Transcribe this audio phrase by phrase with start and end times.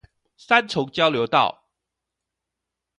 [0.35, 1.69] 三重交流道